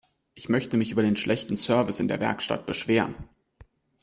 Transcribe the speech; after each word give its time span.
Ich 0.33 0.49
möchte 0.49 0.77
mich 0.77 0.89
über 0.89 1.03
den 1.03 1.15
schlechten 1.15 1.55
Service 1.55 1.99
in 1.99 2.07
der 2.07 2.19
Werkstatt 2.19 2.65
beschweren. 2.65 3.13